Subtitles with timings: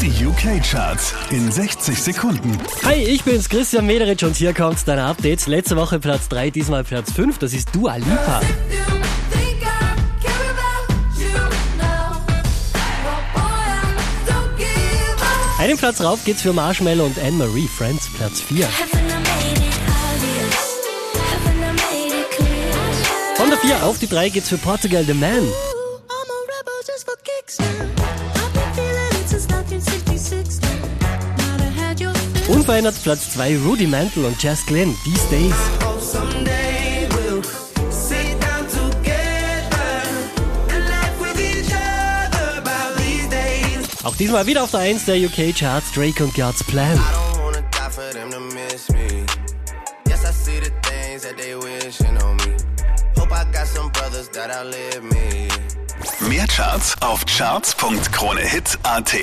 [0.00, 2.56] Die UK-Charts in 60 Sekunden.
[2.84, 5.46] Hi, ich bin's Christian Mederich und hier kommt dein Update.
[5.48, 7.38] Letzte Woche Platz 3, diesmal Platz 5.
[7.38, 8.40] Das ist Dua Lipa.
[15.58, 18.68] Einen Platz rauf geht's für Marshmallow und Anne-Marie Friends, Platz 4.
[23.34, 25.48] Von der 4 auf die 3 geht's für Portugal The Man.
[32.48, 35.54] Unverändert Platz 2 Rudimental und Jazz Glenn, These Days.
[44.02, 46.98] Auch diesmal wieder auf der 1 der UK Charts Drake und God's Plan.
[56.20, 59.14] Mehr Charts auf charts.kronehit.at